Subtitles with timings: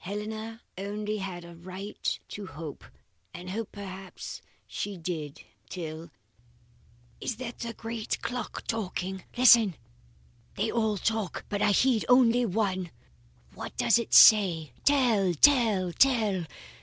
[0.00, 2.84] Helena only had a right to hope,
[3.32, 6.10] and hope perhaps she did, till
[7.22, 9.24] Is that the great clock talking?
[9.34, 9.76] Listen!
[10.56, 12.90] They all talk, but I heed only the one.
[13.54, 14.72] What does it say?
[14.84, 15.32] Tell!
[15.32, 15.90] tell!
[15.94, 16.44] tell!